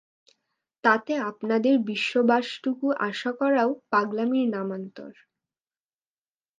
[0.83, 5.13] তাতে আপনাদের বিশ্ববাসটুকু আশা করাও পাগলামির নামান্তর।